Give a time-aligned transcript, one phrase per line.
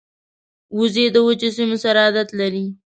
[0.77, 2.65] وزې د وچو سیمو سره عادت لري